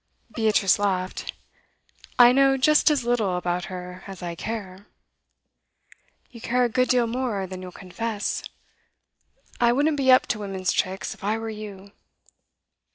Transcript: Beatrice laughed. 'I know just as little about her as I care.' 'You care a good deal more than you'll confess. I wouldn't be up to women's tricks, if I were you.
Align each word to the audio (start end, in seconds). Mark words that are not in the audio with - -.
Beatrice 0.33 0.79
laughed. 0.79 1.31
'I 2.17 2.31
know 2.31 2.57
just 2.57 2.89
as 2.89 3.03
little 3.05 3.37
about 3.37 3.65
her 3.65 4.03
as 4.07 4.23
I 4.23 4.33
care.' 4.33 4.87
'You 6.31 6.41
care 6.41 6.63
a 6.63 6.69
good 6.69 6.87
deal 6.87 7.05
more 7.05 7.45
than 7.45 7.61
you'll 7.61 7.71
confess. 7.71 8.41
I 9.59 9.71
wouldn't 9.71 9.97
be 9.97 10.11
up 10.11 10.25
to 10.33 10.39
women's 10.39 10.71
tricks, 10.71 11.13
if 11.13 11.23
I 11.23 11.37
were 11.37 11.51
you. 11.51 11.91